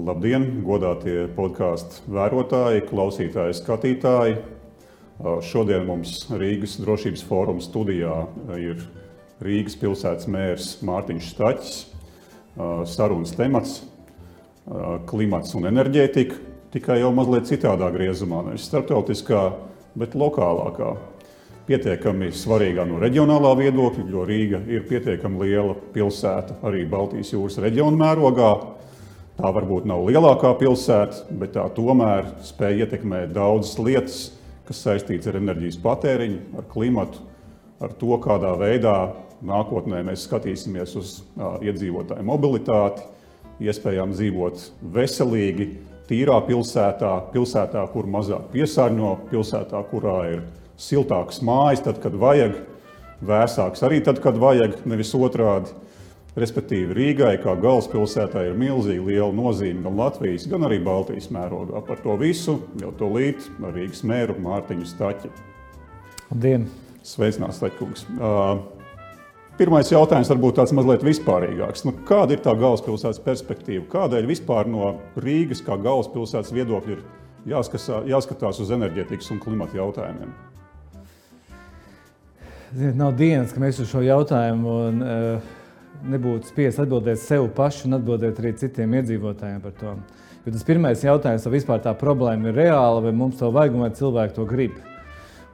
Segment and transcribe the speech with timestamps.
[0.00, 4.36] Labdien, godātie podkāstu vērotāji, klausītāji, skatītāji!
[5.44, 8.14] Šodien mums Rīgas drošības fóruma studijā
[8.56, 8.80] ir
[9.44, 11.74] Rīgas pilsētas mērs Mārtiņš Staķis.
[12.88, 13.82] Sarunas temats-
[15.10, 16.40] klimats un enerģētika,
[16.72, 19.52] tikai jau mazliet citādā griezumā, nevis starptautiskā,
[19.96, 20.96] bet lokālākā.
[21.68, 27.96] Pietiekami svarīgā no reģionālā viedokļa, jo Rīga ir pietiekami liela pilsēta arī Baltijas jūras reģiona
[28.00, 28.79] mērogā
[29.40, 34.18] Tā varbūt nav lielākā pilsēta, bet tā tomēr spēj ietekmēt daudzas lietas,
[34.68, 37.22] kas saistītas ar enerģijas patēriņu, ar klimatu,
[37.80, 38.96] ar to, kādā veidā
[39.40, 41.14] nākotnē mēs skatīsimies uz
[41.64, 43.06] iedzīvotāju mobilitāti,
[43.64, 45.70] iespējām dzīvot veselīgi,
[46.10, 50.44] tīrā pilsētā, pilsētā, kur mazāk piesārņo, pilsētā, kurā ir
[50.76, 52.60] siltākas mājas, tad, kad vajag,
[53.24, 55.72] vēsāks arī tad, kad vajag, nevis otrādi.
[56.38, 61.80] Respektīvi, Rīgai kā galvaspilsētai ir milzīgi liela nozīme gan Latvijas, gan arī Baltijas mērogā.
[61.88, 65.32] Par to visu jau to līdz Rīgas mēru Mārtiņu Staķi.
[66.30, 66.68] Labdien!
[67.02, 68.06] Sveicināts, Staķkungs!
[69.58, 71.82] Pirmais jautājums varbūt tāds mazliet vispārīgāks.
[71.84, 73.84] Nu, kāda ir tā galvaspilsētas perspektīva?
[73.90, 77.02] Kādēļ vispār no Rīgas kā galvaspilsētas viedokļa ir
[77.50, 80.30] jāskatās, jāskatās uz enerģētikas un klimata jautājumiem?
[82.70, 85.56] Ziniet, nav dienas, ka mēs uz šo jautājumu un, uh,
[86.10, 89.96] nebūtu spiests atbildēt sev pašu un atbildēt arī citiem iedzīvotājiem par to.
[90.44, 93.90] Jo tas pirmais jautājums, vai vispār tā problēma ir reāla, vai mums to vajag, vai
[93.96, 94.78] cilvēki to grib.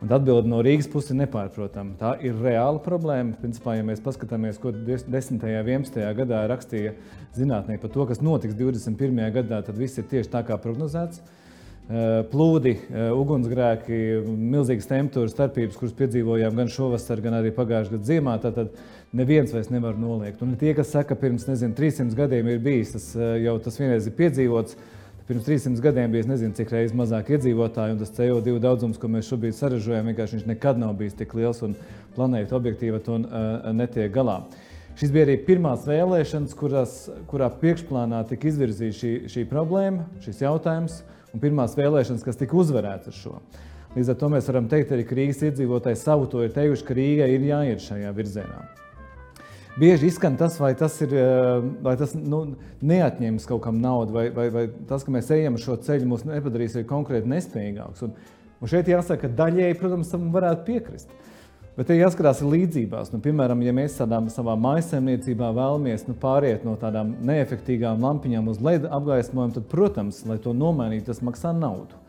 [0.05, 1.95] Un atbilde no Rīgas puses ir nepārprotama.
[1.97, 3.39] Tā ir reāla problēma.
[3.41, 5.41] Principā, ja mēs paskatāmies, ko 10.
[5.41, 5.97] un 11.
[6.19, 6.93] gadā rakstīja
[7.35, 9.17] zinātnieki par to, kas notiks 21.
[9.39, 11.25] gadā, tad viss ir tieši tā, kā prognozēts.
[11.87, 18.09] Eh, plūdi, eh, ugunsgrēki, milzīgas temperatūras starpības, kuras piedzīvojām gan šovasar, gan arī pagājušajā gadā
[18.09, 18.33] ziemā.
[18.43, 18.73] Tad
[19.13, 20.43] neviens vairs nevar noliegt.
[20.43, 24.09] Un tie, kas saka, pirms nezinu, 300 gadiem ir bijis, tas eh, jau tas vienreiz
[24.09, 24.79] ir piedzīvots.
[25.27, 29.27] Pirms 300 gadiem bija nezinu, cik reizes mazāk iedzīvotāji, un tas CO2 daudzums, ko mēs
[29.27, 31.75] šobrīd saražojam, vienkārši nekad nav bijis tik liels, un
[32.15, 34.45] planēta objektīva to uh, netiek galā.
[34.97, 36.95] Šis bija arī pirmās vēlēšanas, kurās,
[37.27, 41.03] kurā priekšplānā tika izvirzīta šī, šī problēma, šis jautājums.
[41.35, 43.37] Un pirmās vēlēšanas, kas tika uzvarētas ar šo.
[43.99, 47.29] Līdz ar to mēs varam teikt, arī, Rīgas iedzīvotāji savu to ir teikuši, ka Rīgai
[47.35, 48.63] ir jāiet šajā virzienā.
[49.77, 54.31] Bieži izskan tas, vai tas, ir, eh, vai tas nu, neatņems kaut kam naudu, vai,
[54.33, 58.07] vai, vai tas, ka mēs ejam šo ceļu, mūs nepadarīs konkrēti nespējīgākus.
[58.07, 58.15] Un,
[58.61, 61.13] un šeit jāsaka, ka daļēji, protams, tam varētu piekrist.
[61.77, 63.11] Bet ir jāskatās līdzībās.
[63.13, 68.63] Nu, piemēram, ja mēs tādā, savā maisaimniecībā vēlamies nu, pāriet no tādām neefektīvām lampiņām uz
[68.65, 72.01] LED apgaismojumu, tad, protams, lai to nomainītu, tas maksā naudu.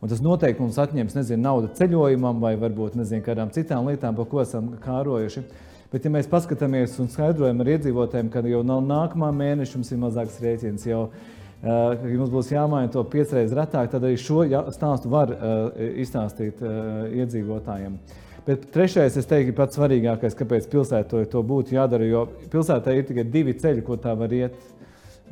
[0.00, 4.30] Un tas noteikti mums atņems nezinu, naudu ceļojumam vai varbūt nezinu, kādām citām lietām, par
[4.30, 5.44] ko esam kārojuši.
[5.90, 9.98] Bet, ja mēs paskatāmies un skaidrojam ar iedzīvotājiem, ka jau nav nākamā mēneša, mums ir
[9.98, 15.32] mazāks rēķins, jau uh, jums būs jāmaina to piecreiz retāk, tad arī šo stāstu var
[15.34, 17.98] uh, izstāstīt uh, iedzīvotājiem.
[18.46, 22.24] Bet trešais, es teiktu, pats svarīgākais, kāpēc pilsētai to būtu jādara, jo
[22.54, 24.54] pilsētai ir tikai divi ceļi, ko tā var iet.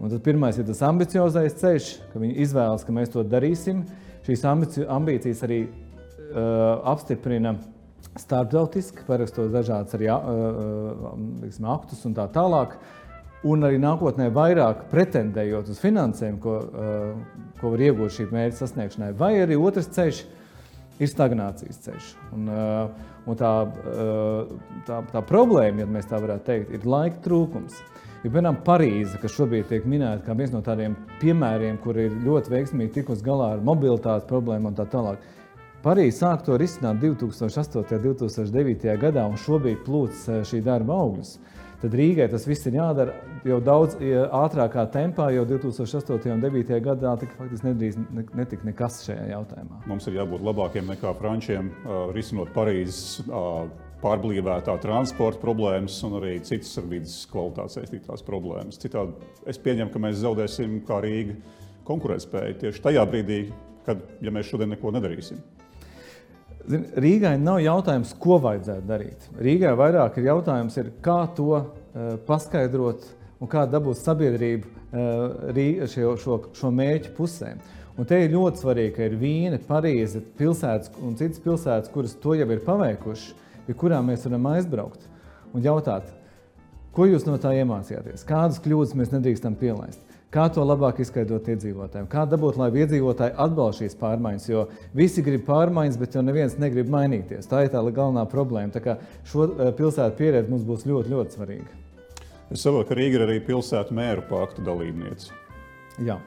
[0.02, 3.86] Un tas pirmais ir tas ambiciozais ceļš, ka viņi izvēlas, ka mēs to darīsim.
[4.26, 7.56] Šīs ambīcijas arī uh, apstiprina
[8.18, 12.78] starptautiski, parakstot dažādas arī uh, liksim, aktus un tā tālāk.
[13.46, 19.12] Un arī nākotnē vairāk pretendējot uz finansējumu, ko, uh, ko var iegūt šī mērķa sasniegšanai.
[19.20, 20.24] Vai arī otrs ceļš,
[20.98, 22.10] ir stagnācijas ceļš.
[22.34, 24.50] Un, uh, un tā, uh,
[24.88, 27.78] tā, tā problēma, ja mēs tā varētu teikt, ir laika trūkums.
[28.24, 32.50] Ja, piemēram, Parīze, kas šobrīd tiek minēta kā viens no tādiem piemēriem, kur ir ļoti
[32.50, 35.22] veiksmīgi tikus galā ar mobilitātes problēmu un tā tālāk.
[35.82, 37.78] Parīze sāk to risināt 2008.
[37.82, 38.96] un 2009.
[38.98, 41.36] gadā, un šobrīd plūc uh, šī darba augļus.
[41.38, 43.14] Uh, tad Rīgai tas viss ir jādara
[43.46, 43.98] jau daudz
[44.34, 46.32] ātrākā tempā, jo 2008.
[46.34, 46.80] un 2009.
[46.84, 47.98] gadā tika faktiski nedrīz
[48.36, 49.82] netika nekas šajā jautājumā.
[49.90, 51.70] Mums ir jābūt labākiem nekā frančiem,
[52.16, 53.20] risinot Parīzes
[54.02, 58.78] pārblīvētā transporta problēmas un arī citas ar vidas kvalitātes saistītās problēmas.
[58.82, 61.38] Citādi es pieņemu, ka mēs zaudēsim kā Rīga
[61.88, 63.40] konkurētspēju tieši tajā brīdī,
[63.86, 65.40] kad ja mēs šodien neko nedarīsim.
[66.68, 69.28] Zin, Rīgai nav jautājums, ko vajadzētu darīt.
[69.40, 71.64] Rīgai vairāk ir jautājums, ir, kā to uh,
[72.26, 73.06] paskaidrot
[73.38, 77.54] un kā dabūt sabiedrību uh, šo, šo, šo mērķu pusē.
[77.98, 82.36] Un te ir ļoti svarīgi, ka ir Vīne, Parīze, pilsētas un citas pilsētas, kuras to
[82.38, 83.32] jau ir paveikušas,
[83.66, 85.08] pie kurām mēs varam aizbraukt
[85.54, 86.06] un jautāt,
[86.94, 90.07] ko jūs no tā iemācījāties, kādas kļūdas mēs nedrīkstam pielaist.
[90.28, 92.06] Kā to labāk izskaidrot iedzīvotājiem?
[92.12, 94.48] Kā dabūt, lai iedzīvotāji atbalsta šīs pārmaiņas?
[94.50, 94.66] Jo
[94.96, 97.48] visi grib pārmaiņas, bet jau neviens negrib mainīties.
[97.48, 98.68] Tā ir tā galvenā problēma.
[98.74, 101.78] Tā kā šo eh, pilsētu pieredze mums būs ļoti, ļoti svarīga.
[102.52, 105.32] Es saprotu, ka Rīga ir arī pilsētu mēru paktu dalībniece.
[106.04, 106.18] Jā.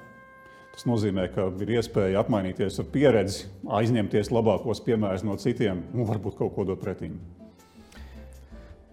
[0.72, 6.42] Tas nozīmē, ka ir iespēja apmainīties ar pieredzi, aizņemties labākos piemērus no citiem un varbūt
[6.42, 7.20] kaut ko dot pretīm.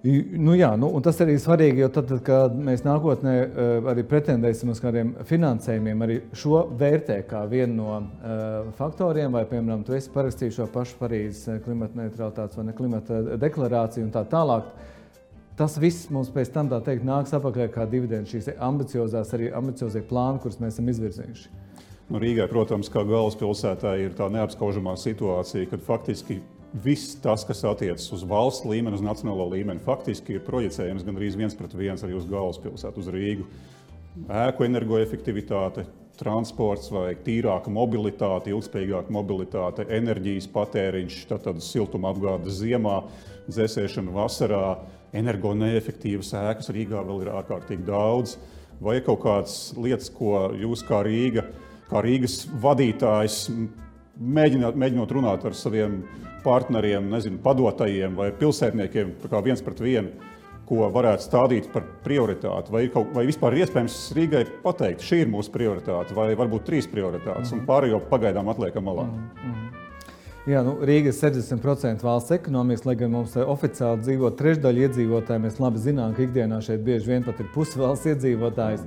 [0.06, 4.04] Nu, jā, nu, tas arī ir svarīgi, jo tad, tad, kad mēs nākotnē uh, arī
[4.06, 9.96] pretendēsim uz kādiem finansējumiem, arī šo vērtē kā vienu no uh, faktoriem, vai, piemēram, tu
[9.98, 14.70] esi parakstījis šo pašu Parīzes klimata neutralitātes vai ne klimata deklarāciju un tā tālāk.
[15.58, 20.38] Tas viss mums pēc tam teikt, nāks atpakaļ kā dividendes, šīs ambiciozās, arī ambiciozie plāni,
[20.44, 21.50] kurus mēs esam izvirzījuši.
[22.08, 26.38] Nu, Rīgai, protams, kā galvaspilsētā ir tā neapskaužamā situācija, kad faktiski
[26.72, 31.56] viss tas, kas attiecas uz valsts līmeni, uz nacionālo līmeni, faktiski ir projicējams gandrīz viens
[31.56, 33.46] pret viens arī uz galvaspilsētu, uz Rīgu.
[34.28, 35.86] Ēku energoefektivitāte,
[36.18, 43.00] transports vai tīrāka mobilitāte, ilgspējīgāka mobilitāte, enerģijas patēriņš, tad, tad siltuma apgāde ziemā,
[43.48, 44.64] dzēsēšana vasarā,
[45.16, 48.36] energo neefektīvas ēkas Rīgā vēl ir ārkārtīgi daudz.
[48.82, 51.46] Vai ir kaut kādas lietas, ko jūs kā Rīga,
[51.88, 53.46] kā Rīgas vadītājs
[54.18, 56.02] mēģināt, mēģinot runāt ar saviem
[56.44, 60.12] partneriem, nezinu, padotajiem vai pilsētniekiem, kā viens pret vienu,
[60.68, 62.72] ko varētu stādīt par prioritāti?
[62.74, 66.90] Vai, kaut, vai vispār ir iespējams Rīgai pateikt, šī ir mūsu prioritāte, vai varbūt trīs
[66.90, 67.60] prioritātes, mm -hmm.
[67.60, 69.06] un pārējo pagaidām atliekam malā?
[69.08, 69.68] Mm -hmm.
[70.48, 75.42] Jā, nu, Rīga ir 60% valsts ekonomikas, lai gan mums oficiāli dzīvo trešdaļa iedzīvotāji.
[75.44, 78.86] Mēs labi zinām, ka ikdienā šeit bieži vien pat ir pusi valsts iedzīvotājs.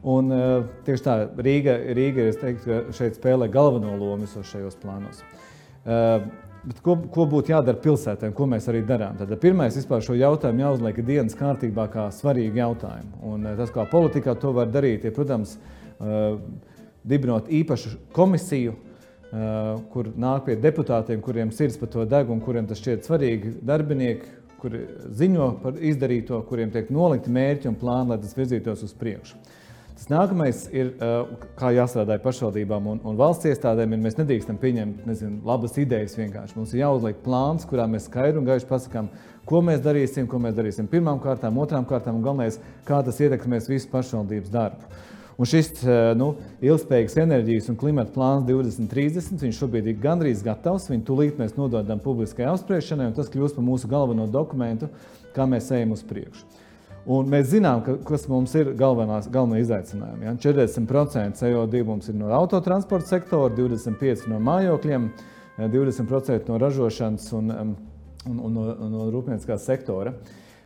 [0.00, 5.24] Un, uh, tieši tā, Rīga, Rīga ir teiktu, šeit spēlē galveno lomu visos šajos plānos.
[5.84, 6.24] Uh,
[6.60, 9.14] Bet ko, ko būtu jādara pilsētēm, ko mēs arī darām?
[9.16, 13.20] Tad pirmais vispār šo jautājumu jāuzliek dienas kārtībā kā svarīgu jautājumu.
[13.32, 15.56] Un eh, tas, kā politikā to var darīt, ir, protams,
[17.04, 18.72] dibinot īpašu komisiju,
[19.92, 24.32] kur nāk pie deputātiem, kuriem sirds par to deg un kuriem tas šķiet svarīgi, darbinieki,
[24.60, 24.80] kuri
[25.16, 29.38] ziņo par izdarīto, kuriem tiek nolikti mērķi un plāni, lai tas virzītos uz priekšu.
[30.08, 30.94] Nākamais ir,
[31.60, 36.56] kā jāstrādā pašvaldībām un, un valsts iestādēm, ir mēs nedrīkstam pieņemt nezinu, labas idejas vienkārši.
[36.56, 39.10] Mums ir jāuzliek plāns, kurā mēs skaidri un gaiši pasakām,
[39.46, 42.56] ko mēs darīsim, ko mēs darīsim pirmām kārtām, otrām kārtām un galvenais,
[42.88, 44.88] kā tas ietekmēs visu pašvaldības darbu.
[45.40, 45.70] Un šis
[46.20, 50.90] nu, ilgspējīgs enerģijas un klimata plāns 2030, viņš šobrīd ir gandrīz gatavs.
[50.92, 54.90] Viņu tūlīt mēs nododam publiskajai apspriešanai, un tas kļūs par mūsu galveno dokumentu,
[55.32, 56.44] kā mēs ejam uz priekšu.
[57.08, 60.26] Un mēs zinām, ka, kas mums ir galvenās, galvenie izaicinājumi.
[60.28, 60.34] Ja?
[60.44, 65.08] 40% CO2 mums ir no autotransporta sektora, 25% no mājokļiem,
[65.60, 67.72] 20% no ražošanas un, um,
[68.28, 70.14] un, un, un no rūpnieciskā sektora.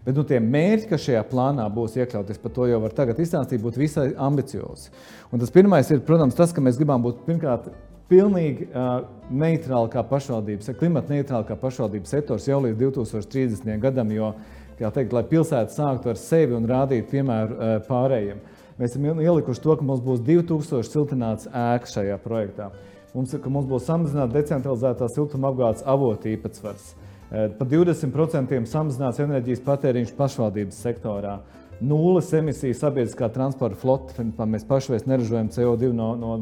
[0.04, 3.62] Bet nu, tie mērķi, kas šajā plānā būs iekļauti, par to jau var tagad izstāstīt,
[3.62, 4.90] būtu visai ambiciozi.
[5.32, 7.70] Un tas pirmais ir, protams, tas, ka mēs gribam būt pirmkārt
[8.10, 13.78] pilnīgi uh, neitrāli kā pašvaldības, klimata neitrāli kā pašvaldības sektors jau līdz 2030.
[13.80, 14.34] gadam, jo
[14.78, 18.42] teikt, lai pilsēta sāktu ar sevi un rādītu piemēru eh, pārējiem.
[18.78, 22.72] Mēs esam ielikuši to, ka mums būs 2000 siltināts ēkas šajā projektā.
[23.14, 26.88] Mums, mums būs samazināts decentralizētā siltuma apgādes avotu īpatsvars.
[27.30, 31.36] Par 20% samazināts enerģijas patēriņš pašvaldības sektorā
[31.80, 34.24] nulles emisiju sabiedriskā transporta flote.
[34.50, 36.34] Mēs paši vairs neražojam CO2 no, no,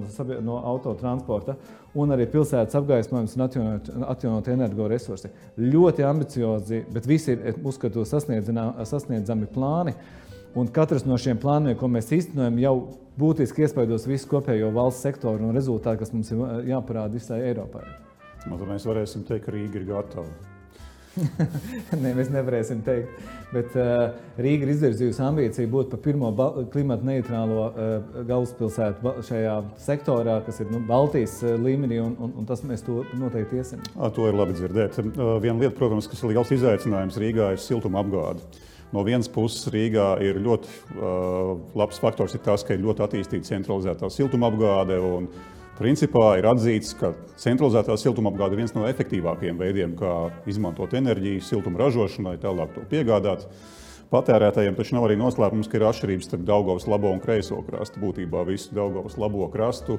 [0.45, 1.57] no autotransporta,
[1.95, 5.33] un arī pilsētas apgaismojums un atjaunot, energoresursi.
[5.61, 9.97] Ļoti ambiciozi, bet visi ir uzskatu sasniedzami plāni.
[10.53, 12.75] Un katrs no šiem plāniem, ko mēs īstenojam, jau
[13.17, 16.43] būtiski iespaidos visu kopējo valsts sektoru un rezultātu, kas mums ir
[16.75, 17.87] jāparāda visai Eiropai.
[18.51, 20.29] Mēs varēsim teikt, ka Rīga ir gatava.
[22.03, 23.21] ne, mēs nevarēsim teikt.
[23.53, 26.31] Bet uh, Rīga ir izvirzījusi ambīciju būt par pirmo
[26.73, 32.49] klimata neitrālo uh, galvaspilsētu šajā sektorā, kas ir nu, Baltijas uh, līmenī, un, un, un
[32.49, 33.85] tas mēs to noteikti iesim.
[33.93, 35.01] À, to ir labi dzirdēt.
[35.13, 38.45] Uh, viena lieta, protams, kas ir liels izaicinājums Rīgā, ir siltuma apgāde.
[38.93, 43.53] No vienas puses, Rīgā ir ļoti uh, labs faktors, ir tas, ka ir ļoti attīstīta
[43.53, 44.97] centralizētā siltuma apgāde.
[45.01, 45.29] Un,
[45.79, 51.81] Principā ir atzīts, ka centralizētā siltumapgāde ir viens no efektīvākajiem veidiem, kā izmantot enerģiju siltuma
[51.81, 53.47] ražošanai, tālāk to piegādāt.
[54.13, 58.03] Patērētājiem taču nav arī noslēpums, ka ir atšķirības starp Daugavas labo un kreiso krastu.
[58.03, 59.97] Būtībā visu Daugavas labo krastu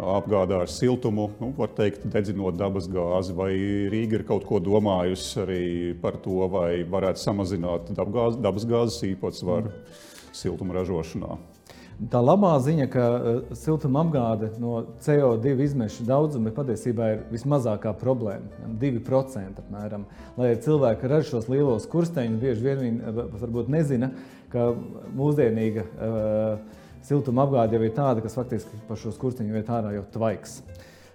[0.00, 3.34] apgādā ar siltumu, nu, var teikt, dedzinot dabas gāzi.
[3.36, 3.50] Vai
[3.92, 5.62] Rīga ir kaut ko domājusi arī
[6.00, 9.74] par to, vai varētu samazināt dabas gāzes īpatsvaru
[10.30, 11.49] siltuma ražošanā?
[12.08, 18.70] Tā labā ziņa, ka uh, siltuma apgāde no CO2 izmešu daudzuma patiesībā ir vismazākā problēma.
[18.80, 20.06] 2% apmēram.
[20.40, 24.14] Lai cilvēki raž šos lielos kursteņus, bieži vien viņi uh, varbūt nezina,
[24.48, 24.70] ka
[25.18, 30.06] mūsdienīga uh, siltuma apgāde jau ir tāda, kas faktiski par šo kursteņu iet ārā jau
[30.16, 30.62] tvaiks.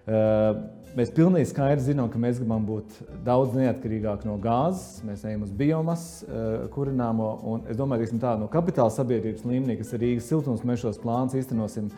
[0.05, 2.93] Uh, Mēs pilnīgi skaidri zinām, ka mēs gribam būt
[3.25, 5.01] daudz neatkarīgāki no gāzes.
[5.03, 7.57] Mēs ejam uz biomasas uh, kurināmo.
[7.67, 11.89] Es domāju, ka tā no kapitāla sabiedrības līmenī, kas ir Rīgas siltumsmešos plāns, īstenosim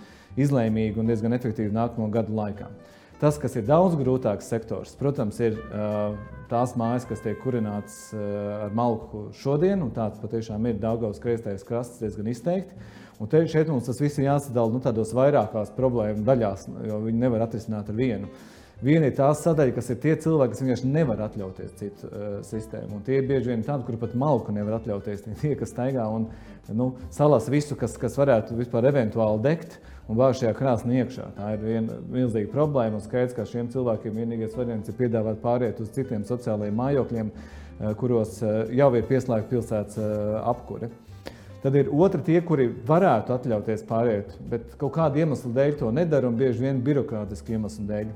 [0.42, 2.72] izlēmīgi un diezgan efektīvi nākamo gadu laikā.
[3.22, 5.56] Tas, kas ir daudz grūtāks sektors, protams, ir
[6.50, 12.02] tās mājas, kas tiek kurinātas ar malku šodien, un tāds patiešām ir Daugavas kreistais krasts
[12.02, 12.78] diezgan izteikti.
[13.18, 17.26] Un te, šeit mums tas viss ir jāsadala nu, tādos vairākās problēmu daļās, jo viņi
[17.26, 18.30] nevar atrisināt ar vienu.
[18.78, 23.00] Viena ir tā sadaļa, kas ir tie cilvēki, kas vienkārši nevar atļauties citu uh, sistēmu.
[23.00, 25.24] Un tie ir bieži vien tādi, kuri pat malku nevar atļauties.
[25.42, 26.28] Tie, kas staigā un
[26.78, 31.26] nu, salās visu, kas, kas varētu vispār eventuāli degt un vāž šajā krāsnī iekšā.
[31.40, 33.02] Tā ir viena milzīga problēma.
[33.02, 38.38] Skaidrs, ka šiem cilvēkiem vienīgais variants ir piedāvāt pāriet uz citiem sociālajiem mājokļiem, uh, kuros
[38.46, 39.98] uh, jau ir pieslēgta pilsētas
[40.46, 40.92] apkure.
[41.66, 46.30] Tad ir otri tie, kuri varētu atļauties pāriet, bet kaut kāda iemesla dēļ to nedara
[46.30, 48.16] un bieži vien birokrātiski iemeslu dēļ.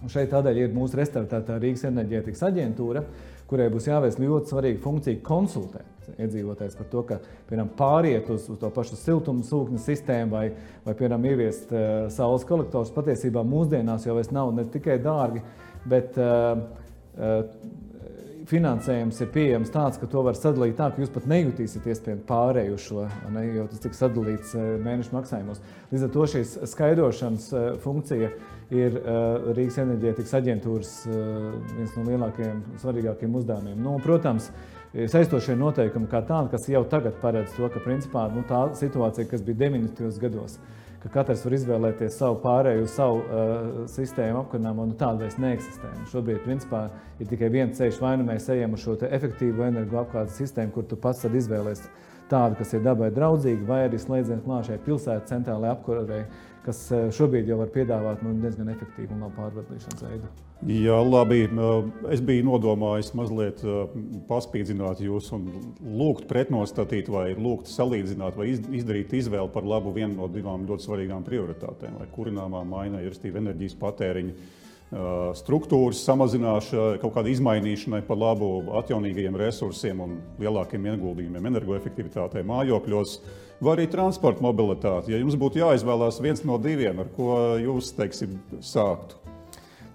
[0.00, 3.04] Un šeit tādēļ ir mūsu restartētā Rīgas enerģētikas aģentūra,
[3.50, 8.58] kurai būs jāveic ļoti svarīga funkcija konsultēt iedzīvotājs par to, ka piemēram, pāriet uz, uz
[8.60, 10.44] to pašu siltumu sūkņu sistēmu vai,
[10.86, 12.92] vai piemēram, ieviest uh, saules kolektors.
[12.94, 15.44] Patiesībā mūsdienās jau nav ne tikai dārgi,
[15.90, 16.64] bet uh,
[17.14, 17.44] uh,
[18.50, 22.78] finansējums ir pieejams tāds, ka to var sadalīt tā, ka jūs pat nejutīsiet iespējami pārēju
[22.82, 23.04] šo,
[23.34, 25.62] ne, jo tas tiks sadalīts eh, mēnešu maksājumos.
[25.92, 28.32] Līdz ar to šīs skaidrošanas eh, funkcija
[28.74, 33.80] ir eh, Rīgas enerģētikas aģentūras viens no lielākajiem, svarīgākajiem uzdevumiem.
[33.82, 34.50] Nu, protams,
[34.90, 39.46] saistošie noteikumi kā tādi, kas jau tagad paredz to, ka principā, nu, tā situācija, kas
[39.46, 40.10] bija 90.
[40.22, 40.58] gados,
[41.00, 45.94] ka katrs var izvēlēties savu pārēju, savu uh, sistēmu apkurinājumu, un nu, tāda vairs neeksistē.
[45.96, 46.84] Un šobrīd, principā,
[47.20, 51.00] ir tikai viens ceļš, vai nu mēs ejam uz šo efektīvu energoapgādes sistēmu, kur tu
[51.00, 51.88] pats izvēlēsies
[52.30, 56.22] tādu, kas ir dabai draudzīga, vai arī slēdziens klāšai pilsētas centrālajai apkurei,
[56.66, 60.30] kas uh, šobrīd jau var piedāvāt nu, diezgan efektīvu un labu pārvadīšanas veidu.
[60.68, 61.46] Jā, labi.
[62.12, 63.62] Es biju nodomājis mazliet
[64.28, 65.46] paspīdzināt jūs un
[65.80, 71.24] lūgt pretnostatīt, vai lūgt salīdzināt, vai izdarīt izvēli par labu vienu no divām ļoti svarīgām
[71.24, 74.36] prioritātēm, vai kurināmā mainai, respektīvi enerģijas patēriņa
[74.90, 78.48] struktūras samazināšanai, kaut kāda izmainīšanai par labu
[78.80, 83.14] atjaunīgajiem resursiem un lielākiem ieguldījumiem energoefektivitātē mājokļos,
[83.62, 85.14] vai arī transporta mobilitāti.
[85.14, 89.20] Ja jums būtu jāizvēlās viens no diviem, ar ko jūs teiksim, sāktu?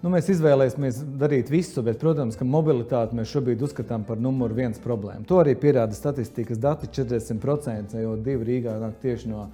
[0.04, 4.78] Nu, mēs izvēlēsimies darīt visu, bet, protams, ka mobilitāti mēs šobrīd uzskatām par numuru viens
[4.80, 5.26] problēmu.
[5.28, 9.48] To arī pierāda statistikas dati- 40%, jo divi Rīgā nāk tieši no,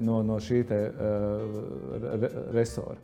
[0.00, 2.96] no, no šī te, uh, resora.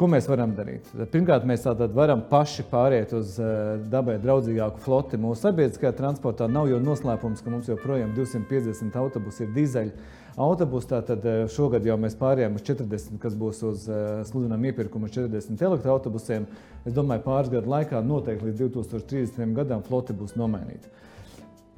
[0.00, 0.88] Ko mēs varam darīt?
[1.12, 5.20] Pirmkārt, mēs varam paši pāriet uz uh, dabai draudzīgāku floti.
[5.20, 9.92] Mūsu sabiedriskajā transportā nav jau noslēpums, ka mums joprojām 250 autobusi ir dizeļi
[10.36, 10.88] autobusu.
[10.92, 15.66] Tātad eh, šogad jau mēs pārējām uz 40, kas būs uz eh, sludinām iepirkumu 40
[15.68, 16.46] elektroautobusiem.
[16.86, 19.54] Es domāju, pāris gadu laikā noteikti līdz 2030.
[19.56, 20.90] gadam flote būs nomainīta.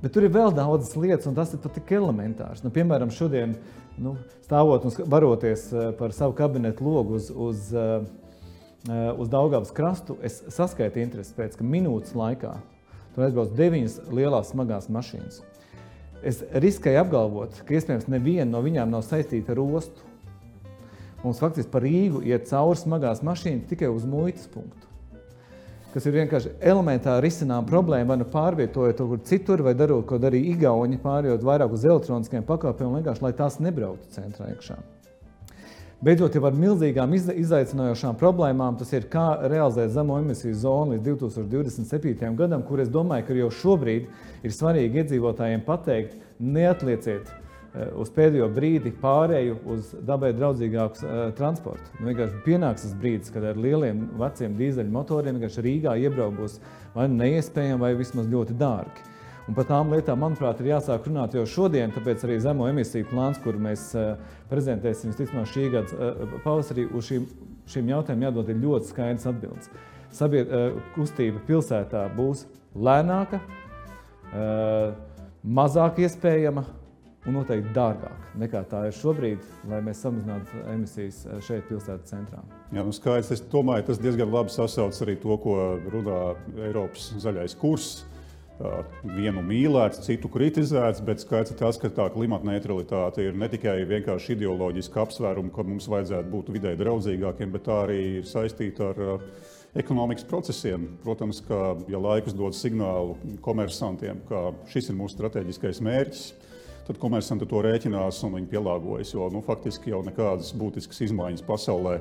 [0.05, 2.61] Bet tur ir vēl daudzas lietas, un tas ir tik elementārs.
[2.61, 3.57] Nu, piemēram, šodien
[3.97, 7.73] nu, stāvot un baroties eh, par savu kabinetu logu uz, uz,
[8.85, 12.53] uz Daugavas krastu, es saskaitu interesi pēc, ka minūtes laikā
[13.15, 15.41] tur aizbrauc deviņas lielās smagās mašīnas.
[16.25, 20.13] Es riskēju apgalvot, ka iespējams neviena no viņām nav saistīta ar ostu.
[21.25, 24.94] Mums faktiski par Rīgu iet cauri smagās mašīnas tikai uz muitas punktu.
[25.95, 30.19] Kas ir vienkārši elementāri risinām problēma, vai nu pārvietojot to kur citur, vai darot, ko
[30.19, 34.81] darīja Igauni, pārējot vairāk uz elektroniskiem pakalpojumiem, vienkārši lai tās nebrauktu centrā iekšā.
[36.05, 42.35] Beidzot, jau ar milzīgām izaicinošām problēmām, tas ir kā realizēt zemo emisiju zonu līdz 2027.
[42.37, 44.11] gadam, kur es domāju, ka jau šobrīd
[44.45, 47.31] ir svarīgi iedzīvotājiem pateikt, neatlieciet
[47.75, 51.89] uz pēdējo brīdi pārēju uz dabai draudzīgāku uh, transportu.
[51.99, 56.61] Nu, vienkārši pienāks tas brīdis, kad ar lieliem veciem dīzeļu motoriem vienkārši Rīgā iebraukos
[56.95, 59.09] vai nu neiespējami, vai vismaz ļoti dārgi.
[59.49, 63.43] Un par tām lietām, manuprāt, ir jāsāk runāt jau šodien, tāpēc arī zemo emisiju plāns,
[63.43, 64.15] kur mēs uh,
[64.53, 67.27] prezentēsim visticamāk šī gada uh, pavasarī, uz šīm,
[67.75, 69.75] šīm jautājumiem jādod ļoti skaidrs atbildes.
[70.15, 70.47] Sabied,
[70.95, 72.45] kustība pilsētā būs
[72.79, 73.41] lēnāka,
[75.43, 76.63] mazāk iespējama
[77.25, 82.43] un noteikti dārgāka nekā tā ir šobrīd, lai mēs samazinātu emisijas šeit, pilsētas centrā.
[82.75, 83.33] Jā, nu skaidrs.
[83.35, 85.55] Es domāju, tas diezgan labi sasauc arī to, ko
[85.95, 86.19] runā
[86.69, 88.05] Eiropas zaļais kurs
[89.03, 93.81] vienu mīlēts, citu kritizēts, bet skaidrs ir tas, ka tā klimata neutralitāte ir ne tikai
[93.89, 99.27] vienkārši ideoloģiska apsvēruma, ka mums vajadzētu būt vidē draudzīgākiem, bet tā arī ir saistīta ar
[99.75, 100.87] ekonomikas procesiem.
[101.03, 106.29] Protams, ka ja laikus dod signālu komersantiem, ka šis ir mūsu strateģiskais mērķis,
[106.87, 111.99] tad komersanti to rēķinās un viņi pielāgojas, jo nu, faktiski jau nekādas būtiskas izmaiņas pasaulē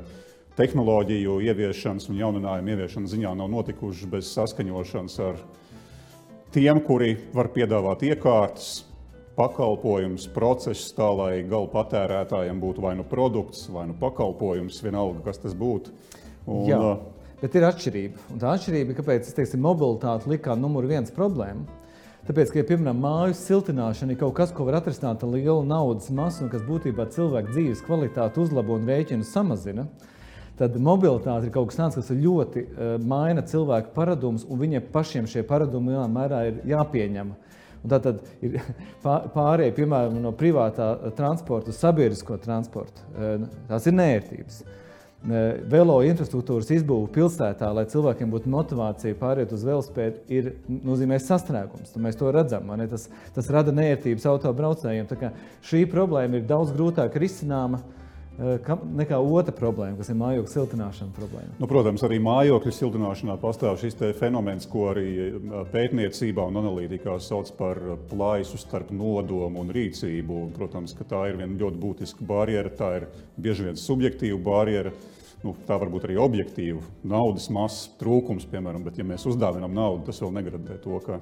[0.58, 5.40] tehnoloģiju ieviešanas un jauninājumu ieviešanas ziņā nav notikušas bez saskaņošanas ar
[6.54, 8.84] tiem, kuri var piedāvāt iekārtas,
[9.34, 15.42] pakalpojums, process, tā lai gala patērētājiem būtu vai nu produkts, vai nu pakalpojums, vienalga, kas
[15.42, 15.94] tas būtu.
[16.46, 16.82] Un, Jā,
[17.42, 18.28] bet ir atšķirība.
[18.36, 21.66] Un tā atšķirība, kāpēc teiksim, mobilitāte lika numur viens problēma.
[22.24, 26.08] Tāpēc, ka, ja, piemēram, mājas siltināšana ir kaut kas, ko var atrisināt ar lielu naudas
[26.08, 29.89] masu, un kas būtībā cilvēku dzīves kvalitāti uzlabo un rēķinu samazina,
[30.56, 35.27] tad mobilitāte ir kaut kas tāds, kas ļoti uh, maina cilvēku paradumus, un viņiem pašiem
[35.27, 37.34] šie paradumi lielā mērā ir jāpieņem.
[37.84, 38.56] Un tā tad ir
[39.03, 43.03] pārējai, piemēram, no privātā transporta uz sabiedrisko transportu.
[43.18, 44.63] Uh, tās ir nērtības
[45.24, 51.96] velo infrastruktūras izbūve pilsētā, lai cilvēkiem būtu motivācija pāriet uz velospēdu, ir nozīmē sastrēgums.
[52.03, 52.72] Mēs to redzam.
[52.92, 55.08] Tas, tas rada nērtības autobraucējiem.
[55.63, 57.80] Šī problēma ir daudz grūtāk risināma
[58.38, 61.13] nekā otra problēma, kas ir mājokļu siltināšana.
[61.13, 61.54] Problēma.
[61.60, 65.08] Nu, protams, arī mājokļu siltināšanā pastāv šis fenomens, ko arī
[65.74, 70.44] pētniecībā un analītikā sauc par plaisu starp nodomu un rīcību.
[70.48, 74.94] Un, protams, ka tā ir viena ļoti būtiska barjera, tā ir bieži vien subjektīva barjera
[75.44, 80.06] nu, tā var būt arī objektīva naudas masas trūkums, piemēram, bet, ja mēs uzdāvinām naudu,
[80.08, 81.20] tas vēl negarantē to, ka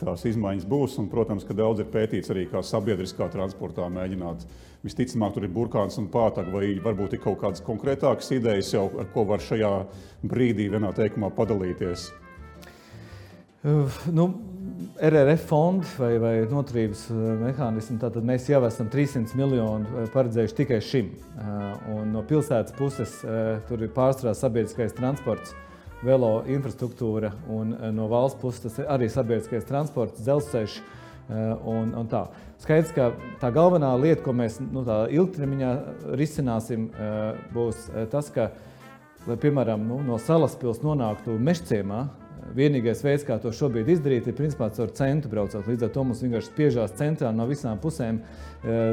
[0.00, 0.98] tās izmaiņas būs.
[1.02, 4.46] Un, protams, ka daudz ir pētīts arī, kā sabiedriskā transportā mēģināt.
[4.86, 9.08] Visticamāk, tur ir burkāns un pātaga, vai varbūt ir kaut kādas konkrētākas idejas, jau, ar
[9.14, 9.72] ko var šajā
[10.26, 12.10] brīdī vienā teikumā padalīties.
[13.66, 14.28] Uh, nu,
[15.00, 20.56] RRF fondu vai, vai noturības eh, mehānismu, tad mēs jau esam 300 miljonu eh, paredzējuši
[20.56, 21.10] tikai šim.
[21.12, 23.18] Eh, un no pilsētas puses
[23.68, 25.54] tur ir pārstrādā sabiedriskais transports,
[26.04, 30.78] velo infrastruktūra, un no valsts puses tas ir arī sabiedriskais transports, dzelzceļš.
[31.66, 32.20] Un, un tā.
[32.62, 33.08] Skaidrs, ka
[33.42, 35.70] tā galvenā lieta, ko mēs nu, ilgtermiņā
[36.14, 36.84] risināsim,
[37.50, 38.52] būs tas, ka,
[39.26, 42.04] lai, piemēram, nu, no Salaspils nonāktu Mežciemā,
[42.54, 45.66] vienīgais veids, kā to šobrīd izdarīt, ir principā caur centru braucot.
[45.66, 48.20] Līdz ar to mums vienkārši spiežās centrā no visām pusēm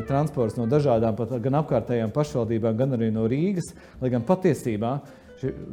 [0.09, 3.75] transports no dažādām, pat, gan apkārtējām pašvaldībām, gan arī no Rīgas.
[4.01, 4.95] Lai gan patiesībā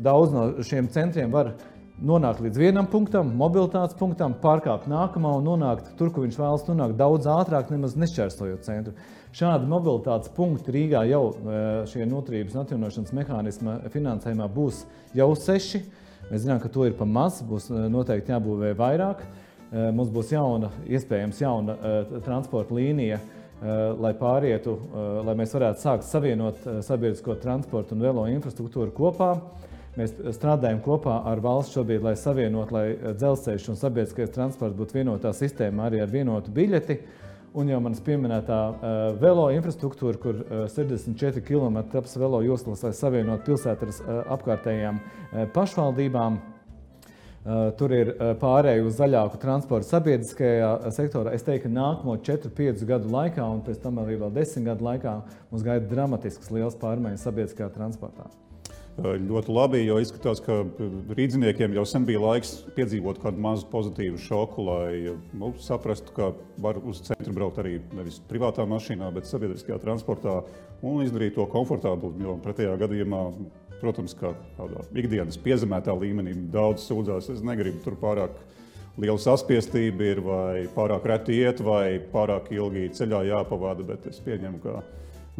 [0.03, 1.55] daudz no šiem centriem var
[2.01, 6.97] nonākt līdz vienam punktam, mobilitātes punktam, pārkāpt nākamā un nonākt tur, kur viņš vēlas nonākt
[7.01, 8.95] daudz ātrāk, nemaz nešķērsojot centru.
[9.37, 11.59] Šādi mobilitātes punkti Rīgā jau e,
[11.91, 15.85] šie noturības un atjaunošanas mehānisma finansējumā būs jau seši.
[16.31, 19.23] Mēs zinām, ka to ir pa maz, būs eh, noteikti jābūvē vairāk.
[19.25, 21.77] Eh, mums būs jauna, iespējams, jauna
[22.27, 23.19] transporta līnija,
[23.61, 24.77] lai pārietu,
[25.27, 29.35] lai mēs varētu sākt savienot sabiedrisko transportu un velo infrastruktūru kopā.
[29.99, 35.33] Mēs strādājam kopā ar valsts šobrīd, lai savienotu, lai dzelzceļš un sabiedriskais transports būtu vienotā
[35.37, 37.01] sistēmā arī ar vienotu biļeti.
[37.59, 38.57] Un jau manas pieminētā
[39.18, 45.01] velo infrastruktūra, kur uh, 64 km taps velo joslas, lai savienotu pilsētu ar apkārtējām
[45.57, 46.38] pašvaldībām.
[47.40, 51.33] Uh, tur ir uh, pārējai uz zaļāku transportu sabiedriskajā sektorā.
[51.33, 55.16] Es teiktu, ka nākamo 4-5 gadu laikā, un pēc tam arī vēl 10 gadu laikā,
[55.48, 58.29] mums gaida dramatisks liels pārmaiņas sabiedriskajā transportā
[59.00, 60.61] ļoti labi, jo izskatās, ka
[61.16, 66.81] rīzniekiem jau sen bija laiks piedzīvot kādu mazu pozitīvu šoku, lai nu, saprastu, ka var
[66.83, 70.40] uz centru braukt arī nevis privātā mašīnā, bet sabiedriskajā transportā
[70.83, 72.12] un izdarīt to komfortabli.
[72.24, 73.22] Jo pretējā gadījumā,
[73.81, 78.37] protams, kā tādā ikdienas piezemētā līmenī daudz sūdzās, es negribu tur pārāk
[79.01, 84.62] liela saspiestība ir, vai pārāk reti iet, vai pārāk ilgi ceļā jāpavada, bet es pieņemu,
[84.64, 84.81] ka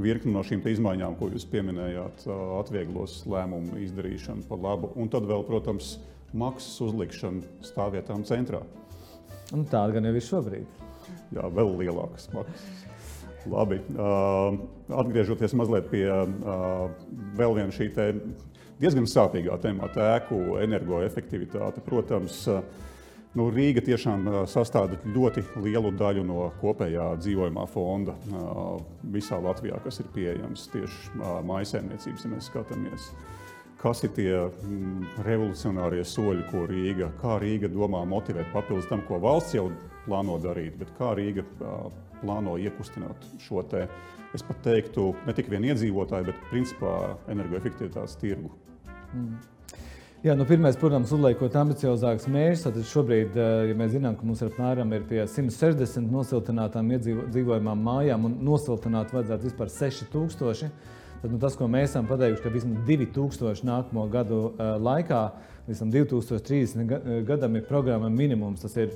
[0.01, 2.27] virkni no šīm izmaiņām, ko jūs pieminējāt,
[2.61, 4.93] atvieglos lēmumu izdarīšanu par labu.
[4.97, 5.99] Un tad vēl, protams,
[6.33, 8.63] maksas uzlikšana stāvvietām centrā.
[9.53, 10.87] Un tāda gan jau ir šobrīd.
[11.35, 12.90] Jā, vēl lielākas maksas.
[13.49, 13.81] Labi.
[14.91, 16.05] Atgriežoties mazliet pie
[17.39, 17.91] vēl viena šī
[18.81, 21.85] diezgan sāpīgā temata, ēku energoefektivitāte.
[21.85, 22.47] Protams,
[23.39, 28.17] Nu, Rīga tiešām sastāv ļoti lielu daļu no kopējā dzīvojamā fonda
[29.07, 33.07] visā Latvijā, kas ir pieejams tieši mājsaimniecības, ja mēs skatāmies.
[33.81, 39.23] Kas ir tie mm, revolucionārie soļi, ko Rīga, kā Rīga domā motivēt papildus tam, ko
[39.23, 39.71] valsts jau
[40.11, 41.47] plāno darīt, bet kā Rīga
[42.21, 43.87] plāno iekustināt šo te,
[44.37, 46.97] es pat teiktu, ne tikai iedzīvotāju, bet principā
[47.33, 48.53] energoefektivitātes tirgu.
[49.15, 49.39] Mm.
[50.21, 52.65] Jā, nu, pirmais, protams, uzliekot ambiciozākus mērķus.
[52.67, 53.39] Tad šobrīd,
[53.71, 59.49] ja mēs zinām, ka mums apmēram ir pie 160 nosiltinātām iedzīvojamām mājām un nosiltināt vajadzētu
[59.49, 60.69] vispār 6000,
[61.23, 65.23] tad nu, tas, ko mēs esam pateikuši, ka vismaz 2000 nākamo gadu laikā,
[65.71, 68.65] līdz 2030 gadam ir programma minimums.
[68.65, 68.93] Tas ir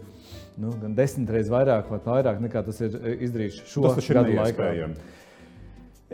[0.61, 4.73] nu, gan desmit reizes vairāk vai vairāk nekā tas ir izdarīts šo tas gadu laikā.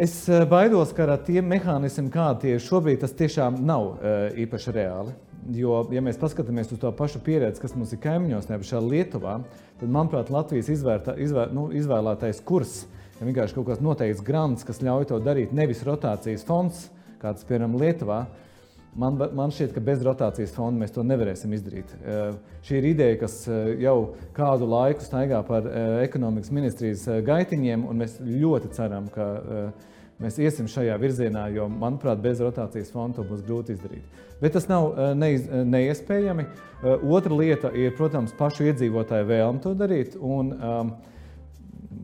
[0.01, 3.99] Es eh, baidos, ka ar tiem mehānismiem, kādi tie ir šobrīd, tas tiešām nav
[4.45, 5.17] īpaši reāli.
[5.57, 9.39] Jo, ja mēs paskatāmies uz to pašu pieredzi, kas mums ir kaimiņos, nevis Lietuvā,
[9.81, 12.83] tad, manuprāt, Latvijas izvērta, izvēr, nu, izvēlētais kurs
[13.21, 15.55] ir vienkārši kaut kāds noteikts grants, kas ļauj to darīt.
[15.57, 16.87] Nevis rotācijas fonds,
[17.23, 18.21] kāds piemēram Lietuvā.
[18.99, 21.93] Man, man šķiet, ka bez rotācijas fonda mēs to nevarēsim izdarīt.
[22.01, 22.33] Uh,
[22.67, 28.03] šī ir ideja, kas uh, jau kādu laiku staigā par uh, ekonomikas ministrijas gaitiņiem, un
[28.03, 29.29] mēs ļoti ceram, ka
[30.21, 34.19] mēs iesim šajā virzienā, jo, manuprāt, bez rotācijas fonda to būs grūti izdarīt.
[34.41, 36.47] Bet tas nav neiz, neiespējami.
[36.83, 40.17] Otra lieta ir, protams, pašu iedzīvotāju vēlme to darīt.
[40.17, 40.93] Un, um,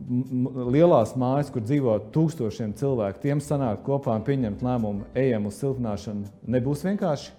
[0.07, 6.31] lielās mājas, kur dzīvo tūkstošiem cilvēku, tiem sanākt kopā un pieņemt lēmumu, ejam uz siltināšanu,
[6.47, 7.33] nebūs vienkārši.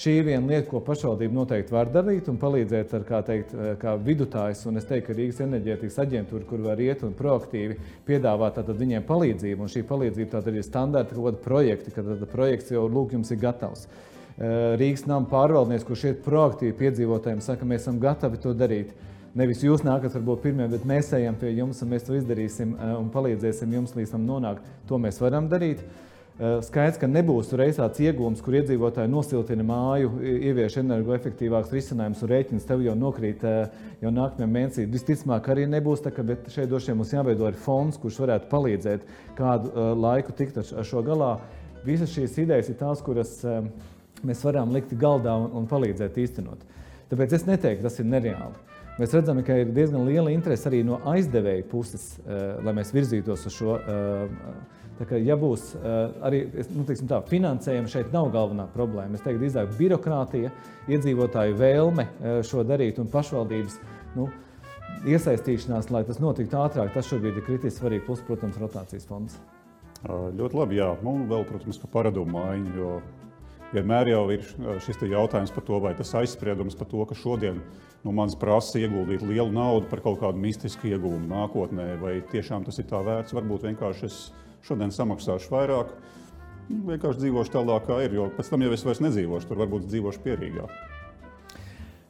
[0.00, 3.50] Šī ir viena lieta, ko pašvaldība noteikti var darīt un palīdzēt ar kā, teikt,
[3.82, 4.62] kā vidutājs.
[4.70, 7.76] Un es teiktu, ka Rīgas enerģētikas aģentūra, kur var iet un proaktīvi
[8.08, 13.12] piedāvāt viņiem palīdzību, un šī palīdzība ir standarta kaut kāda projekta, kad projekts jau lūk,
[13.18, 13.90] jums ir gatavs.
[14.80, 18.96] Rīgas nama pārvaldnieks, kurš iet proaktīvi piedzīvotājiem, saka, mēs esam gatavi to darīt.
[19.38, 22.94] Nevis jūs nākat, varbūt pirmie, bet mēs ejam pie jums un mēs to izdarīsim eh,
[22.98, 24.64] un palīdzēsim jums līdz tam nonākt.
[24.88, 25.84] To mēs varam darīt.
[26.40, 32.30] Eh, skaidrs, ka nebūs reiz tāds iegūms, kur iedzīvotāji nosiltina māju, ievieš energoefektīvākus risinājumus un
[32.32, 34.86] rēķins tev jau nokrīt eh, jau nākamajā mēnesī.
[34.90, 38.50] Visticamāk, arī nebūs tā, ka, bet šeit droši vien mums jāveido arī fonds, kurš varētu
[38.50, 39.04] palīdzēt
[39.38, 41.36] kādu laiku tikt ar šo galā.
[41.86, 43.36] Visas šīs idejas ir tās, kuras
[44.26, 46.66] mēs varam likt galdā un palīdzēt īstenot.
[47.12, 48.69] Tāpēc es neteiktu, tas ir nereāli.
[49.00, 53.46] Mēs redzam, ka ir diezgan liela interese arī no aizdevēja puses, uh, lai mēs virzītos
[53.48, 53.78] uz šo.
[53.78, 56.42] Uh, tā kā, ja būs uh, arī
[56.74, 59.16] nu, tā, finansējuma, šeit nav galvenā problēma.
[59.16, 60.52] Es teiktu, drīzāk birokrātija,
[60.92, 62.06] iedzīvotāju vēlme
[62.44, 63.78] šo darīt un pašvaldības
[64.18, 64.28] nu,
[65.08, 66.92] iesaistīšanās, lai tas notiktu ātrāk.
[66.92, 68.04] Tas šobrīd ir kritiski svarīgi.
[68.04, 69.40] Plus, protams, rotācijas fonds.
[70.04, 70.76] Ļoti labi.
[70.80, 72.76] Jā, un vēl, protams, par paradumu maiņu.
[72.76, 72.92] Jo
[73.74, 74.44] vienmēr jau ir
[74.84, 77.60] šis jautājums par to, vai tas aizspriedums par to, ka šodien
[78.04, 82.80] no manis prasa ieguldīt lielu naudu par kaut kādu mistisku ieguvumu nākotnē, vai tiešām tas
[82.80, 83.36] ir tā vērts.
[83.36, 84.20] Varbūt vienkārši es
[84.66, 85.92] šodien samaksāšu vairāk,
[86.70, 89.86] nu, vienkārši dzīvošu tālāk, kā ir, jo pēc tam jau es vairs nedzīvošu, tur varbūt
[89.90, 90.80] dzīvošu pierīgāk.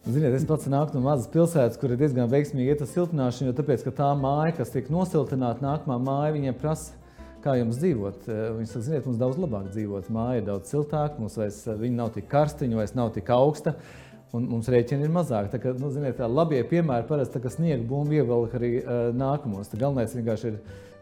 [0.00, 3.56] Ziniet, es pats nāku no mazas pilsētas, kur ir diezgan veiksmīgi iet uz siltināšanu, jo
[3.58, 6.96] tāpēc, tā māja, kas tiek nosiltināta, nākamā māja viņiem prasa
[7.44, 8.28] kā jums dzīvot.
[8.28, 10.12] Eh, viņi saka, ziniet, mums daudz labāk dzīvot.
[10.14, 13.74] Māja ir daudz siltāka, mums vairs eh, nav tik karstiņa, vairs nav tik augsta.
[14.36, 15.48] Un mums rēķini ir mazāk.
[15.50, 19.66] Tā kā, nu, ziniet, tā labie piemēri parasti sniega bumbu ievelk arī uh, nākamos.
[19.72, 20.60] Tā galvenais vienkārši ir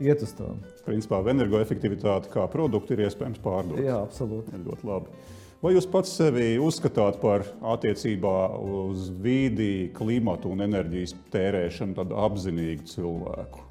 [0.09, 0.55] iet uz to.
[0.87, 3.85] Principā energoefektivitāte kā produktu ir iespējams pārdot.
[3.85, 4.57] Jā, absolūti.
[4.57, 5.13] Ir ļoti labi.
[5.61, 12.89] Vai jūs pats sevi uzskatāt par attiecībā uz vidi, klimatu un enerģijas tērēšanu tādu apzinīgu
[12.95, 13.68] cilvēku?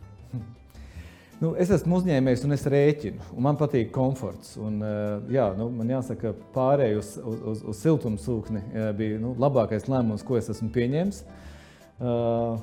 [1.38, 3.28] Nu, es esmu uzņēmējs un es rēķinu.
[3.38, 4.56] Un man patīk komforts.
[4.58, 9.86] Un, eh, jā, nu, man jāsaka, pārējai uz, uz, uz siltumsūkni eh, bija nu, labākais
[9.86, 11.22] lēmums, ko es esmu pieņēmis.
[11.98, 12.60] Uh,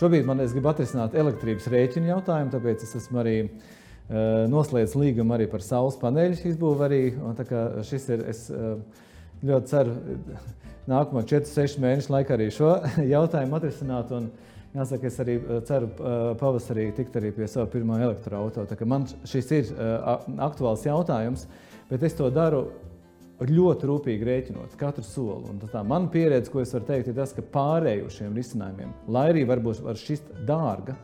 [0.00, 5.36] šobrīd man ir gribu atrisināt elektrības rēķinu jautājumu, tāpēc es esmu arī uh, noslēdzis līgumu
[5.36, 6.86] arī par saules paneļu izbūvi.
[6.86, 7.00] Arī,
[7.84, 8.78] šis ir, es uh,
[9.44, 9.98] ļoti ceru,
[10.88, 12.78] nākamo 4-6 mēnešu laikā arī šo
[13.14, 14.16] jautājumu atrisināt.
[14.16, 18.76] Un, uh, Jāsaka, es arī eh, ceru eh, pavasarī tikt arī pie sava pirmā elektroautorāta.
[18.88, 20.10] Man šis ir eh,
[20.44, 21.46] aktuāls jautājums,
[21.88, 22.66] bet es to daru
[23.38, 25.48] ļoti rūpīgi rēķinot katru soli.
[25.54, 29.28] Un tā mana pieredze, ko es varu teikt, ir tas, ka pārēju šiem risinājumiem, lai
[29.30, 30.96] arī varbūt var šķist dārga,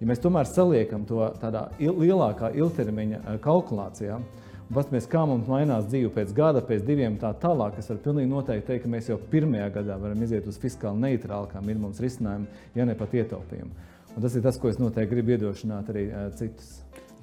[0.00, 4.18] ja mēs tomēr saliekam to tādā lielākā ilgtermiņa kalkulācijā,
[4.66, 7.76] Paskatāmies, kā mums mainās dzīve pēc gada, pēc diviem tā tālāk.
[7.78, 11.46] Es varu pilnīgi noteikti teikt, ka mēs jau pirmajā gadā varam iziet uz fiskāli neitrālu,
[11.52, 13.86] kā minimums risinājumu, ja ne pat ietaupījumu.
[14.16, 16.08] Un tas ir tas, ko es noteikti gribu iedrošināt arī
[16.40, 16.80] citus.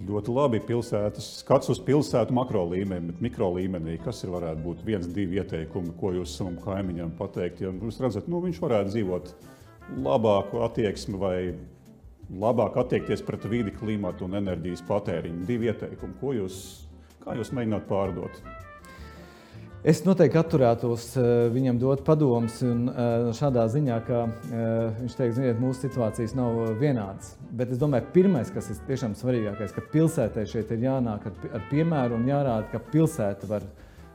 [0.07, 4.85] Ļoti labi pilsētas, skats uz pilsētu makro līmenī, bet mikro līmenī, kas ir varētu būt
[4.87, 7.61] viens, divi ieteikumi, ko jūs savam kaimiņam pateikt.
[7.65, 9.33] Ja jūs redzat, nu, viņš varētu dzīvot
[10.03, 11.35] labāku attieksmi vai
[12.31, 15.45] labāk attiekties pret vidi, klimatu un enerģijas patēriņu.
[15.47, 16.57] Divi ieteikumi, ko jūs
[17.23, 18.41] Kā jūs mēģināt pārdot?
[19.83, 25.59] Es noteikti atturētos uh, viņam dot padomus, uh, šādā ziņā, ka uh, viņš teiks, ziniet,
[25.59, 27.33] mūsu situācijas nav vienādas.
[27.51, 32.15] Bet es domāju, pirmais, kas ir tiešām svarīgākais, ka pilsētē šeit ir jānāk ar, piemēru
[32.15, 33.67] un jārāda, ka pilsēta var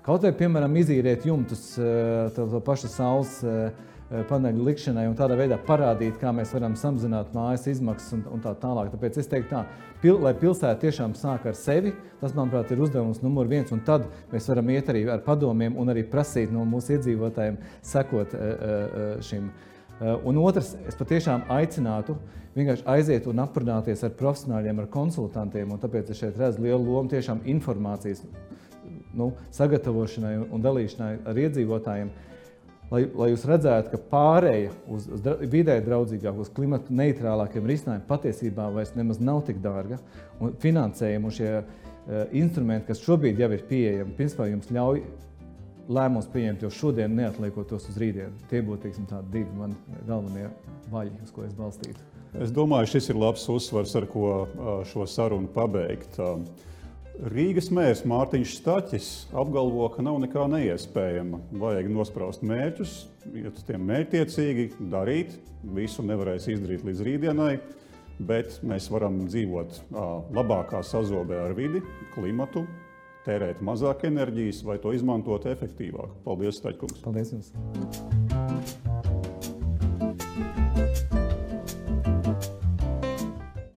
[0.09, 5.59] kaut vai, piemēram, izīrēt jumtus to, to pašu saules Eh, paneļu likšanai un tādā veidā
[5.67, 8.89] parādīt, kā mēs varam samazināt mājas izmaksas un, un tā tālāk.
[8.95, 9.65] Tāpēc es teiktu, tā,
[10.01, 11.93] pil, lai pilsēta tiešām sāk ar sevi,
[12.23, 15.93] tas, manuprāt, ir uzdevums numur viens, un tad mēs varam iet arī ar padomiem un
[15.93, 19.51] arī prasīt no mūsu iedzīvotājiem sekot eh, eh, šim.
[19.99, 22.15] Un otrs, es patiešām aicinātu
[22.55, 27.43] vienkārši aiziet un aprunāties ar profesionāļiem, ar konsultantiem, tāpēc es šeit redzu lielu lomu tiešām
[27.51, 28.23] informācijas
[29.19, 32.13] nu, sagatavošanai un dalīšanai ar iedzīvotājiem.
[32.93, 38.69] Lai, lai jūs redzētu, ka pārēja uz, uz vidē draudzīgākiem, uz klimatu neitrālākiem risinājumiem patiesībā
[38.75, 40.01] vairs nemaz nav tik dārga.
[40.43, 41.71] Un finansējumu šie uh,
[42.37, 45.03] instrumenti, kas šobrīd jau ir pieejami, principā jums ļauj
[45.89, 48.37] lēmumus pieņemt jau šodien, neatliekot tos uz rītdienu.
[48.51, 49.77] Tie būtu teiksim, divi mani
[50.09, 50.49] galvenie
[50.93, 52.05] vaļi, uz ko es balstītu.
[52.37, 56.19] Es domāju, šis ir labs uzsvars, ar ko šo sarunu pabeigt.
[57.19, 61.41] Rīgas mērs Mārtiņš Staķis apgalvo, ka nav nekā neiespējama.
[61.59, 62.93] Vajag nospraust mērķus,
[63.33, 65.35] iet uz tiem mērķtiecīgi, darīt.
[65.75, 67.57] Visu nevarēs izdarīt līdz rītdienai,
[68.29, 69.81] bet mēs varam dzīvot
[70.37, 71.83] labākā sazobē ar vidi,
[72.15, 72.63] klimatu,
[73.27, 76.21] tērēt mazāk enerģijas vai to izmantot efektīvāk.
[76.29, 77.03] Paldies, Staķkungs!
[77.03, 78.88] Paldies jums!